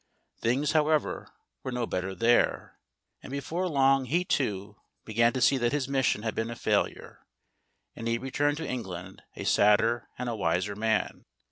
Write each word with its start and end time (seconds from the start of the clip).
Things, 0.39 0.71
however, 0.71 1.31
were 1.61 1.71
no 1.71 1.85
better 1.85 2.15
there, 2.15 2.79
and 3.21 3.29
before 3.31 3.67
long 3.67 4.05
he 4.05 4.25
too 4.25 4.77
began 5.05 5.31
to 5.33 5.41
see 5.41 5.59
that 5.59 5.73
his 5.73 5.87
mission 5.87 6.23
had 6.23 6.33
been 6.33 6.49
a 6.49 6.55
failure, 6.55 7.23
and 7.95 8.07
he 8.07 8.17
returned 8.17 8.57
to 8.57 8.67
England 8.67 9.21
a 9.35 9.43
sadder 9.43 10.09
and 10.17 10.27
a 10.27 10.35
wiser 10.35 10.75
man. 10.75 11.25